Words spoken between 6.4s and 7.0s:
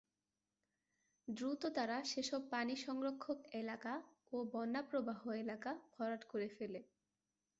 ফেলে।